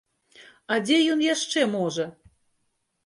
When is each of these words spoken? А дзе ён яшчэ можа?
А 0.75 0.77
дзе 0.87 0.97
ён 1.15 1.21
яшчэ 1.27 1.69
можа? 1.77 2.05